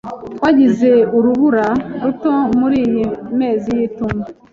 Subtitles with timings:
[0.37, 1.65] Twagize urubura
[2.03, 3.03] ruto muriyi
[3.39, 4.27] mezi y'itumba.